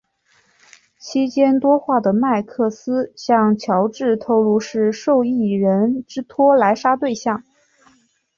[0.97, 7.43] 期间多话的麦克斯向乔治透露是受友人之托来杀对象。